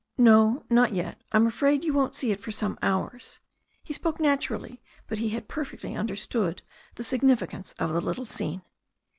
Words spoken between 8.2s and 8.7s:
scene.